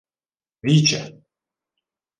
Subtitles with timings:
[0.63, 1.21] —Віче!